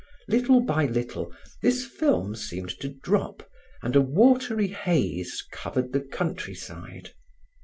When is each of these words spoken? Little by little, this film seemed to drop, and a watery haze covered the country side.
Little 0.27 0.61
by 0.61 0.87
little, 0.87 1.31
this 1.61 1.85
film 1.85 2.35
seemed 2.35 2.69
to 2.79 2.89
drop, 2.89 3.47
and 3.83 3.95
a 3.95 4.01
watery 4.01 4.69
haze 4.69 5.45
covered 5.51 5.93
the 5.93 6.01
country 6.01 6.55
side. 6.55 7.11